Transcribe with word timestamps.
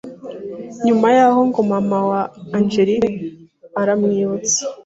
Nyuma 0.85 1.07
y’aho 1.17 1.39
ngo 1.47 1.61
mama 1.71 1.97
wa 2.09 2.21
Angelique 2.57 3.11
aramwibutsa 3.81 4.61